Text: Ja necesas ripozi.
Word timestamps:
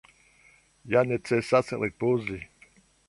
Ja 0.93 1.03
necesas 1.09 1.69
ripozi. 1.85 2.41